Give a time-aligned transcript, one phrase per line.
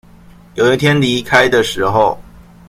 [0.55, 2.19] 有一天離開的時候